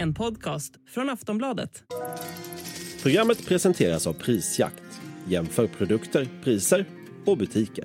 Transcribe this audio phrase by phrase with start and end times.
[0.00, 1.82] En podcast från Aftonbladet.
[3.02, 4.82] Programmet presenteras av Prisjakt.
[5.28, 6.84] Jämför produkter, priser
[7.26, 7.84] och butiker.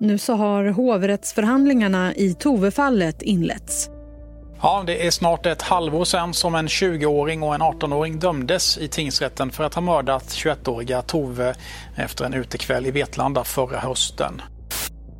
[0.00, 3.90] Nu så har hovrättsförhandlingarna i Tove-fallet inletts.
[4.62, 8.88] Ja, det är snart ett halvår sedan som en 20-åring och en 18-åring dömdes i
[8.88, 11.54] tingsrätten för att ha mördat 21-åriga Tove
[11.96, 14.42] efter en utekväll i Vetlanda förra hösten.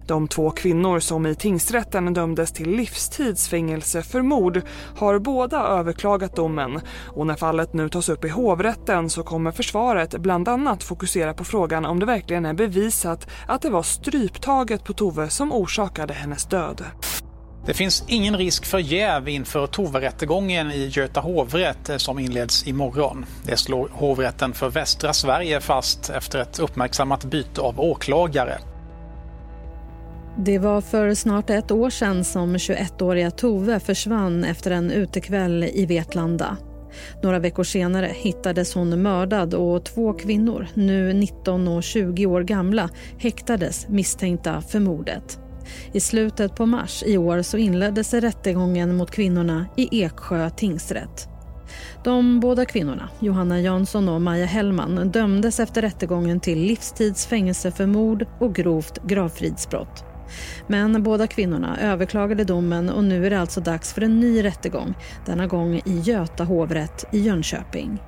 [0.07, 4.63] De två kvinnor som i tingsrätten dömdes till livstidsfängelse för mord
[4.97, 10.19] har båda överklagat domen och när fallet nu tas upp i hovrätten så kommer försvaret
[10.19, 14.93] bland annat fokusera på frågan om det verkligen är bevisat att det var stryptaget på
[14.93, 16.85] Tove som orsakade hennes död.
[17.67, 23.27] Det finns ingen risk för jäv inför Tove-rättegången i Göta hovrätt eh, som inleds imorgon.
[23.43, 28.59] Det slår hovrätten för västra Sverige fast efter ett uppmärksammat byte av åklagare.
[30.39, 35.87] Det var för snart ett år sedan som 21-åriga Tove försvann efter en utekväll i
[35.87, 36.57] Vetlanda.
[37.23, 42.89] Några veckor senare hittades hon mördad och två kvinnor, nu 19 och 20 år gamla,
[43.19, 45.39] häktades misstänkta för mordet.
[45.93, 51.29] I slutet på mars i år så inleddes rättegången mot kvinnorna i Eksjö tingsrätt.
[52.05, 57.87] De båda kvinnorna, Johanna Jansson och Maja Hellman dömdes efter rättegången till livstids fängelse för
[57.87, 60.12] mord och grovt gravfridsbrott.
[60.67, 64.95] Men båda kvinnorna överklagade domen och nu är det alltså dags för en ny rättegång.
[65.27, 68.01] Denna gång i Göta hovrätt i Jönköping.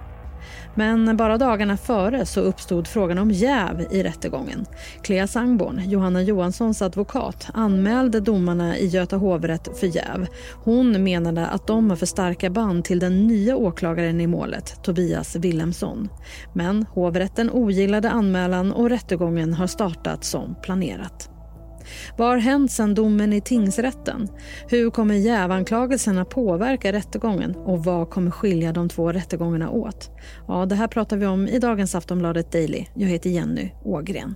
[0.75, 4.67] Men bara dagarna före så uppstod frågan om jäv i rättegången.
[5.03, 10.27] Clea Sangborn, Johanna Johanssons advokat, anmälde domarna i Göta hovrätt för jäv.
[10.65, 15.37] Hon menade att de har för starka band till den nya åklagaren i målet, Tobias
[15.37, 16.09] Willemsson.
[16.53, 21.34] Men hovrätten ogillade anmälan och rättegången har startat som planerat.
[22.17, 24.29] Vad har hänt sedan domen i tingsrätten?
[24.69, 30.11] Hur kommer jävanklagelserna påverka rättegången och vad kommer skilja de två rättegångarna åt?
[30.49, 32.85] Ja, det här pratar vi om i dagens Aftonbladet Daily.
[32.95, 34.35] Jag heter Jenny Ågren.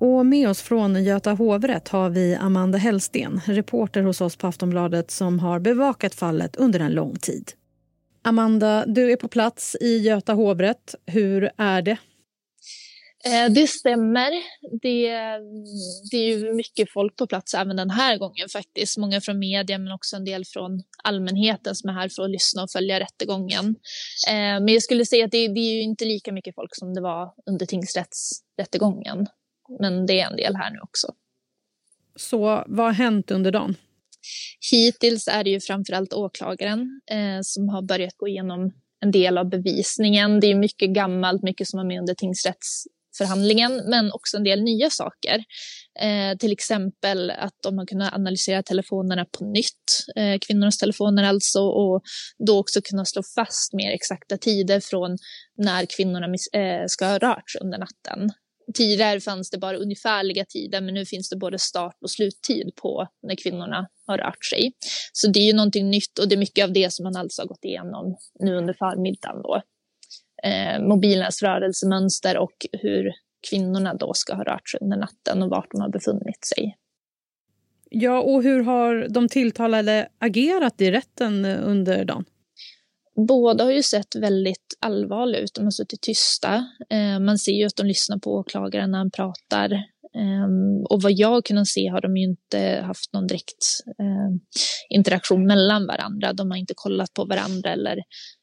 [0.00, 5.10] Och med oss från Göta hovrätt har vi Amanda Hellsten, reporter hos oss på Aftonbladet
[5.10, 7.52] som har bevakat fallet under en lång tid.
[8.24, 10.94] Amanda, du är på plats i Göta hovrätt.
[11.06, 11.96] Hur är det?
[13.28, 14.30] Eh, det stämmer.
[14.82, 15.10] Det,
[16.10, 18.98] det är ju mycket folk på plats även den här gången faktiskt.
[18.98, 22.62] Många från media men också en del från allmänheten som är här för att lyssna
[22.62, 23.76] och följa rättegången.
[24.28, 26.94] Eh, men jag skulle säga att det, det är ju inte lika mycket folk som
[26.94, 29.26] det var under tingsrättsrättegången.
[29.80, 31.14] Men det är en del här nu också.
[32.16, 33.74] Så vad har hänt under dagen?
[34.70, 39.48] Hittills är det ju framförallt åklagaren eh, som har börjat gå igenom en del av
[39.48, 40.40] bevisningen.
[40.40, 42.84] Det är mycket gammalt, mycket som var med under tingsrätts
[43.18, 45.44] förhandlingen, men också en del nya saker.
[46.00, 51.60] Eh, till exempel att de har kunnat analysera telefonerna på nytt, eh, kvinnornas telefoner alltså,
[51.60, 52.02] och
[52.46, 55.16] då också kunna slå fast mer exakta tider från
[55.56, 58.30] när kvinnorna eh, ska ha rört sig under natten.
[58.74, 63.08] Tidigare fanns det bara ungefärliga tider, men nu finns det både start och sluttid på
[63.22, 64.72] när kvinnorna har rört sig.
[65.12, 67.42] Så det är ju någonting nytt och det är mycket av det som man alltså
[67.42, 69.42] har gått igenom nu under förmiddagen.
[69.42, 69.62] Då
[70.44, 73.12] eh, mobilernas rörelsemönster och hur
[73.50, 76.76] kvinnorna då ska ha rört sig under natten och vart de har befunnit sig.
[77.90, 82.24] Ja, och hur har de tilltalade agerat i rätten under dagen?
[83.26, 85.54] Båda har ju sett väldigt allvarliga ut.
[85.54, 86.54] De har suttit tysta.
[86.90, 89.72] Eh, man ser ju att de lyssnar på åklagaren när han pratar.
[90.14, 90.48] Eh,
[90.90, 93.64] och vad jag kunnat se har de ju inte haft någon direkt
[93.98, 96.32] eh, interaktion mellan varandra.
[96.32, 97.96] De har inte kollat på varandra eller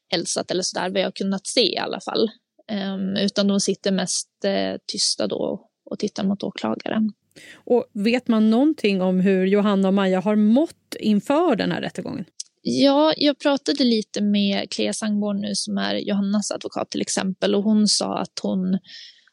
[0.08, 2.30] hälsat eller sådär, vad jag kunnat se i alla fall.
[2.72, 7.12] Um, utan de sitter mest uh, tysta då och tittar mot åklagaren.
[7.54, 12.24] Och vet man någonting om hur Johanna och Maja har mått inför den här rättegången?
[12.62, 17.62] Ja, jag pratade lite med Clea Sangborn nu som är Johannas advokat till exempel och
[17.62, 18.78] hon sa att hon,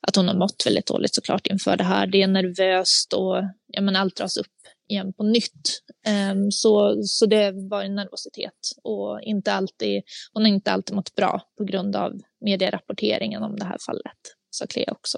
[0.08, 2.08] att hon har mått väldigt dåligt såklart inför det här.
[2.08, 3.36] Det är nervöst och
[3.68, 4.48] ja, men allt dras upp
[4.94, 5.81] igen på nytt.
[6.31, 10.04] Um, så, så det var en nervositet och inte alltid,
[10.34, 12.12] hon har inte alltid mått bra på grund av
[12.42, 14.18] medierapporteringen om det här fallet,
[14.50, 15.18] sa Clea också.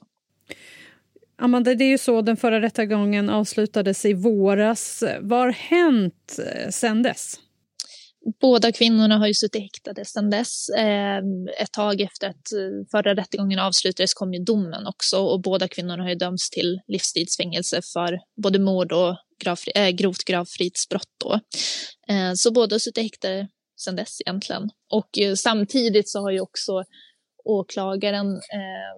[1.38, 5.04] Amanda, det är ju så den förra rättegången avslutades i våras.
[5.22, 7.40] Vad har hänt eh, sen dess?
[8.42, 10.70] Båda kvinnorna har ju suttit häktade sedan dess.
[10.78, 15.68] Ehm, ett tag efter att eh, förra rättegången avslutades kom ju domen också och båda
[15.68, 21.12] kvinnorna har ju dömts till livstidsfängelse för både mord och gravfri, äh, eh, grovt gravfridsbrott.
[21.24, 21.34] Då.
[22.14, 23.48] Eh, så båda har suttit häktade
[23.80, 24.70] sedan dess egentligen.
[24.94, 26.84] Och eh, samtidigt så har ju också
[27.46, 28.96] åklagaren eh,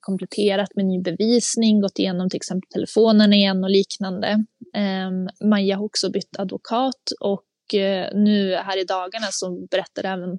[0.00, 4.28] kompletterat med ny bevisning, gått igenom till exempel telefonen igen och liknande.
[4.76, 5.10] Eh,
[5.48, 10.38] Maja har också bytt advokat och eh, nu här i dagarna så berättar även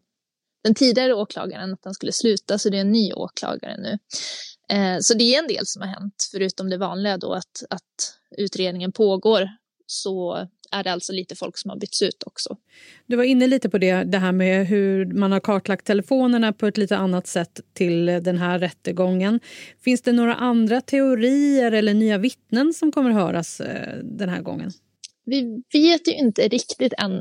[0.63, 3.98] den tidigare åklagaren att han skulle sluta, så det är en ny åklagare nu.
[4.71, 8.18] Eh, så det är en del som har hänt, förutom det vanliga då att, att
[8.38, 9.50] utredningen pågår
[9.85, 12.57] så är det alltså lite folk som har bytts ut också.
[13.06, 16.68] Du var inne lite på det, det här med hur man har kartlagt telefonerna på
[16.68, 19.39] ett lite annat sätt till den här rättegången.
[19.83, 24.41] Finns det några andra teorier eller nya vittnen som kommer att höras eh, den här
[24.41, 24.71] gången?
[25.25, 27.12] Vi vet ju inte riktigt än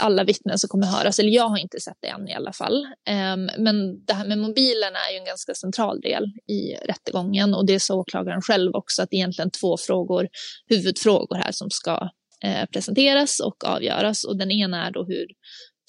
[0.00, 2.86] alla vittnen som kommer höras, eller jag har inte sett det än i alla fall.
[3.06, 7.66] Ehm, men det här med mobilerna är ju en ganska central del i rättegången och
[7.66, 10.28] det sa åklagaren själv också att det är egentligen två frågor,
[10.66, 12.10] huvudfrågor här som ska
[12.44, 15.26] eh, presenteras och avgöras och den ena är då hur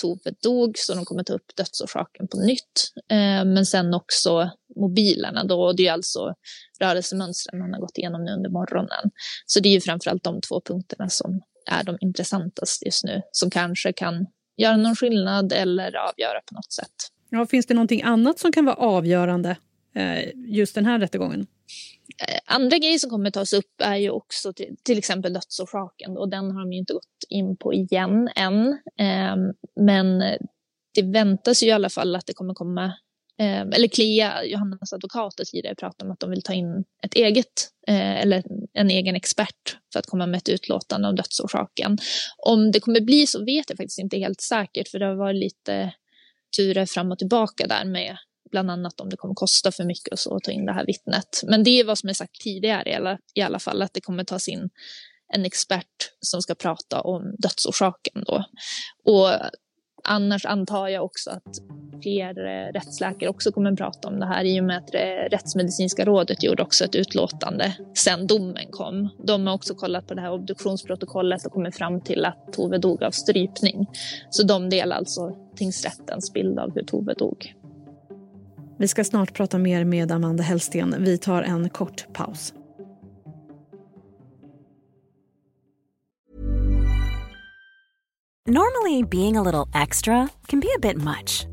[0.02, 2.92] Tove dog, så de kommer ta upp dödsorsaken på nytt.
[3.10, 6.34] Ehm, men sen också mobilerna då, och det är alltså
[6.80, 9.12] rörelsemönstren man har gått igenom nu under morgonen.
[9.46, 13.50] Så det är ju framförallt de två punkterna som är de intressantaste just nu, som
[13.50, 14.26] kanske kan
[14.58, 16.94] göra någon skillnad eller avgöra på något sätt.
[17.30, 19.58] Ja, finns det någonting annat som kan vara avgörande
[19.96, 21.48] eh, just den här rättegången?
[22.28, 26.30] Eh, andra grejer som kommer tas upp är ju också till, till exempel dödsorsaken och
[26.30, 28.68] den har de ju inte gått in på igen än.
[29.00, 29.36] Eh,
[29.76, 30.20] men
[30.94, 32.94] det väntas ju i alla fall att det kommer komma
[33.40, 37.16] Ehm, eller Clea, Johannas advokat, har tidigare pratat om att de vill ta in ett
[37.16, 38.44] eget, eh, eller
[38.74, 41.98] en egen expert för att komma med ett utlåtande om dödsorsaken.
[42.38, 45.40] Om det kommer bli så vet jag faktiskt inte helt säkert, för det har varit
[45.40, 45.94] lite
[46.58, 48.18] turer fram och tillbaka där med
[48.52, 50.86] bland annat om det kommer kosta för mycket och så att ta in det här
[50.86, 51.42] vittnet.
[51.44, 54.02] Men det är vad som är sagt tidigare i alla, i alla fall, att det
[54.02, 54.70] kommer tas in
[55.34, 58.46] en expert som ska prata om dödsorsaken då.
[59.04, 59.30] Och
[60.04, 61.60] Annars antar jag också att
[62.02, 65.28] fler eh, rättsläkare också kommer att prata om det här i och med att det
[65.32, 69.10] Rättsmedicinska rådet gjorde också ett utlåtande sen domen kom.
[69.24, 73.04] De har också kollat på det här obduktionsprotokollet och kommit fram till att Tove dog
[73.04, 73.88] av strypning.
[74.30, 77.54] Så de delar alltså tingsrättens bild av hur Tove dog.
[78.78, 80.96] Vi ska snart prata mer med Amanda Hellsten.
[81.00, 82.54] Vi tar en kort paus.
[88.48, 91.53] Normally being a little extra can be a bit much.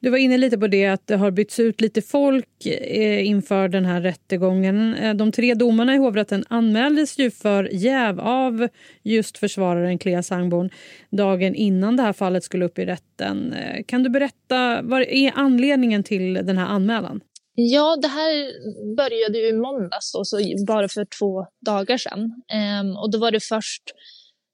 [0.00, 3.68] Du var inne lite på det att det har bytts ut lite folk eh, inför
[3.68, 4.94] den här rättegången.
[4.94, 8.68] Eh, de tre domarna i hovrätten anmäldes ju för jäv av
[9.02, 10.70] just försvararen Clea Sangborn
[11.10, 13.52] dagen innan det här fallet skulle upp i rätten.
[13.52, 17.20] Eh, kan du berätta vad är anledningen till den här anmälan?
[17.54, 18.52] Ja, det här
[18.96, 22.42] började ju i måndags, då, så bara för två dagar sedan.
[22.52, 23.82] Ehm, och då var det först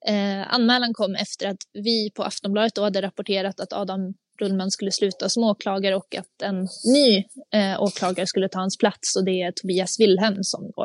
[0.08, 4.90] Eh, anmälan kom efter att vi på Aftonbladet då hade rapporterat att Adam Rullman skulle
[4.90, 7.24] sluta som åklagare och att en ny
[7.54, 10.70] eh, åklagare skulle ta hans plats och det är Tobias Wilhelmsson.
[10.76, 10.84] Då.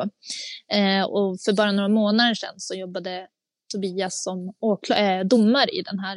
[0.76, 3.26] Eh, och för bara några månader sedan så jobbade
[3.72, 4.52] Tobias som
[4.96, 6.16] eh, domare i den här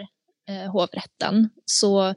[0.50, 1.50] eh, hovrätten.
[1.65, 2.13] Så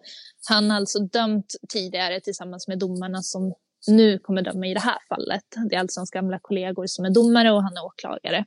[0.49, 3.55] han har alltså dömt tidigare tillsammans med domarna som
[3.89, 5.45] nu kommer döma i det här fallet.
[5.71, 8.45] Det är alltså hans gamla kollegor som är domare och han är åklagare.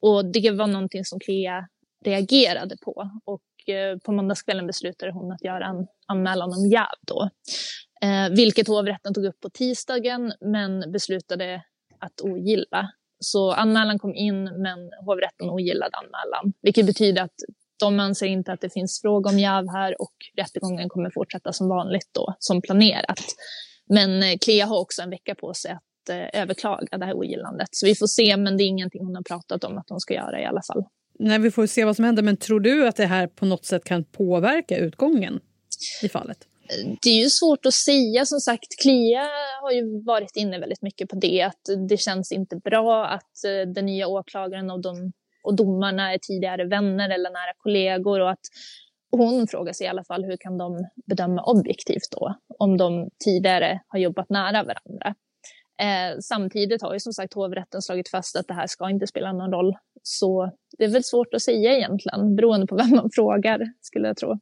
[0.00, 1.68] Och det var någonting som Clea
[2.04, 7.30] reagerade på och Eh, på måndagskvällen beslutade hon att göra en anmälan om jäv då.
[8.02, 11.62] Eh, vilket hovrätten tog upp på tisdagen men beslutade
[11.98, 12.92] att ogilla.
[13.18, 16.52] Så anmälan kom in men hovrätten ogillade anmälan.
[16.62, 17.36] Vilket betyder att
[17.80, 21.68] de anser inte att det finns fråga om jäv här och rättegången kommer fortsätta som
[21.68, 23.20] vanligt då, som planerat.
[23.86, 27.68] Men eh, Clea har också en vecka på sig att eh, överklaga det här ogillandet.
[27.70, 30.14] Så vi får se, men det är ingenting hon har pratat om att hon ska
[30.14, 30.84] göra i alla fall.
[31.22, 32.22] Nej, vi får se vad som händer.
[32.22, 35.40] Men tror du att det här på något sätt kan påverka utgången
[36.02, 36.38] i fallet?
[37.02, 38.24] Det är ju svårt att säga.
[38.24, 39.28] Som sagt, Klia
[39.62, 41.42] har ju varit inne väldigt mycket på det.
[41.42, 45.12] Att det känns inte bra att eh, den nya åklagaren och, de,
[45.44, 48.20] och domarna är tidigare vänner eller nära kollegor.
[48.20, 48.46] Och att
[49.10, 52.34] hon frågar sig i alla fall hur kan de bedöma objektivt då?
[52.58, 55.14] Om de tidigare har jobbat nära varandra.
[55.82, 59.32] Eh, samtidigt har ju som sagt hovrätten slagit fast att det här ska inte spela
[59.32, 59.74] någon roll.
[60.02, 64.16] Så det är väl svårt att säga egentligen, beroende på vem man frågar, skulle jag
[64.16, 64.38] tro.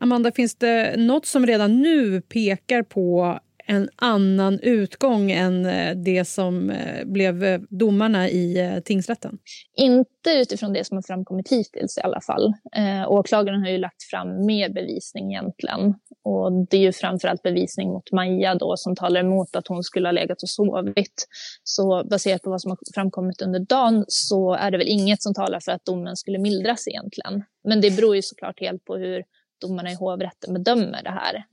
[0.00, 3.38] Amanda, finns det något som redan nu pekar på
[3.70, 9.38] en annan utgång än eh, det som eh, blev eh, domarna i tingsrätten?
[9.76, 12.52] Inte utifrån det som har framkommit hittills i alla fall.
[12.76, 15.94] Eh, åklagaren har ju lagt fram mer bevisning egentligen.
[16.24, 20.08] Och det är ju framförallt bevisning mot Maja då som talar emot att hon skulle
[20.08, 21.26] ha legat och sovit.
[21.62, 25.34] Så baserat på vad som har framkommit under dagen så är det väl inget som
[25.34, 27.44] talar för att domen skulle mildras egentligen.
[27.64, 29.22] Men det beror ju såklart helt på hur
[29.60, 31.44] domarna i hovrätten bedömer det här.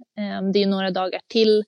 [0.53, 1.63] Det är några dagar till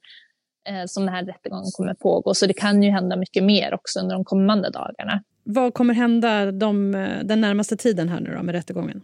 [0.85, 4.15] som den här rättegången kommer pågå, så det kan ju hända mycket mer också under
[4.15, 5.23] de kommande dagarna.
[5.43, 6.91] Vad kommer hända de,
[7.23, 9.01] den närmaste tiden här nu då med rättegången?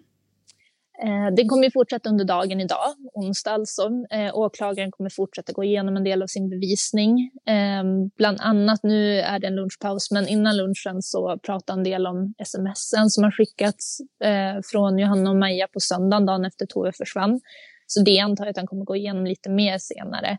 [1.02, 3.90] Eh, det kommer fortsätta under dagen idag, onsdag alltså.
[4.12, 7.32] Eh, åklagaren kommer fortsätta gå igenom en del av sin bevisning.
[7.48, 7.84] Eh,
[8.18, 12.34] bland annat, nu är det en lunchpaus, men innan lunchen så pratar en del om
[12.46, 17.40] smsen som har skickats eh, från Johanna och Maja på söndagen, dagen efter Tove försvann.
[17.88, 20.38] Så det antar jag att han kommer gå igenom lite mer senare.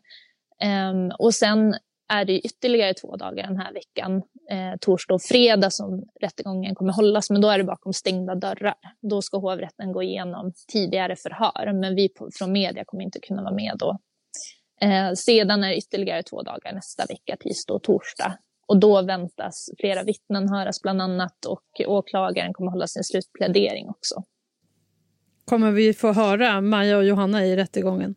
[0.63, 1.75] Um, och sen
[2.09, 6.93] är det ytterligare två dagar den här veckan, eh, torsdag och fredag, som rättegången kommer
[6.93, 7.31] hållas.
[7.31, 8.75] Men då är det bakom stängda dörrar.
[9.11, 13.43] Då ska hovrätten gå igenom tidigare förhör, men vi på, från media kommer inte kunna
[13.43, 13.99] vara med då.
[14.81, 18.39] Eh, sedan är det ytterligare två dagar nästa vecka, tisdag och torsdag.
[18.67, 24.23] Och då väntas flera vittnen höras bland annat och åklagaren kommer hålla sin slutplädering också.
[25.45, 28.15] Kommer vi få höra Maja och Johanna i rättegången?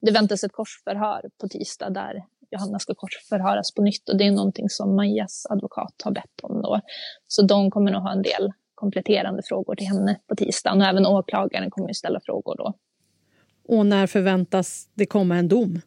[0.00, 4.30] Det väntas ett korsförhör på tisdag där Johanna ska korsförhöras på nytt och det är
[4.30, 6.80] någonting som Majas advokat har bett om då.
[7.26, 11.06] Så de kommer nog ha en del kompletterande frågor till henne på tisdagen och även
[11.06, 12.74] åklagaren kommer ju ställa frågor då.
[13.68, 15.80] Och när förväntas det komma en dom?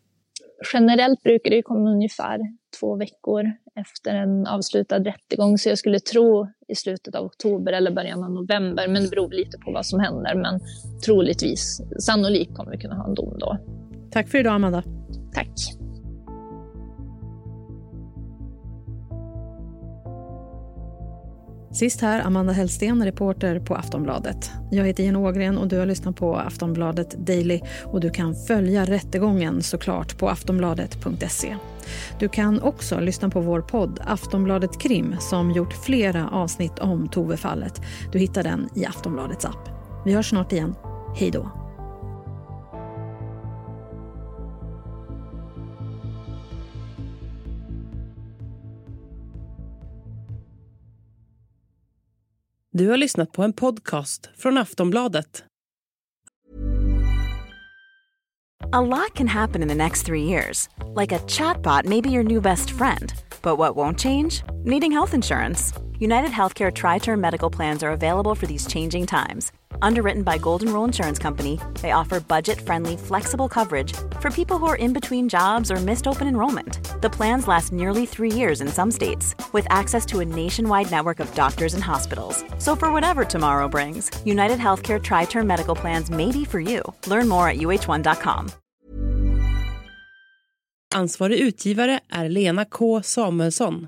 [0.74, 2.40] Generellt brukar det komma ungefär
[2.80, 7.92] två veckor efter en avslutad rättegång, så jag skulle tro i slutet av oktober eller
[7.92, 10.36] början av november, men det beror lite på vad som händer.
[10.36, 10.60] Men
[11.06, 13.58] troligtvis, sannolikt kommer vi kunna ha en dom då.
[14.14, 14.84] Tack för idag, Amanda.
[15.34, 15.50] Tack.
[21.72, 24.52] Sist här Amanda Hellsten, reporter på Aftonbladet.
[24.72, 28.86] Jag heter Jenny Ågren och du har lyssnat på Aftonbladet Daily och du kan följa
[28.86, 31.58] rättegången såklart på aftonbladet.se.
[32.20, 37.82] Du kan också lyssna på vår podd Aftonbladet Krim som gjort flera avsnitt om Tove-fallet.
[38.12, 39.70] Du hittar den i Aftonbladets app.
[40.06, 40.76] Vi hörs snart igen.
[41.16, 41.63] Hej då!
[52.76, 55.44] Du har lyssnat på en podcast från Aftonbladet.
[58.72, 60.70] A lot can happen in the next three years.
[61.02, 63.14] Like a chatbot may be your new best friend.
[63.42, 64.44] But what won't change?
[64.66, 65.74] Needing health insurance.
[66.00, 69.52] United Healthcare Tri Term Medical Plans are available for these changing times.
[69.84, 74.78] Underwritten by Golden Rule Insurance Company, they offer budget-friendly, flexible coverage for people who are
[74.78, 77.02] in between jobs or missed open enrollment.
[77.02, 81.20] The plans last nearly three years in some states, with access to a nationwide network
[81.20, 82.44] of doctors and hospitals.
[82.60, 86.82] So for whatever tomorrow brings, United Healthcare Tri-Term Medical Plans may be for you.
[87.08, 88.52] Learn more at uh1.com.
[90.96, 93.88] Ansvarig utgivare är Lena K Samuelsson.